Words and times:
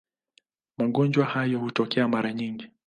Magonjwa 0.77 1.25
hayo 1.25 1.59
hutokea 1.59 2.07
mara 2.07 2.33
nyingi. 2.33 2.67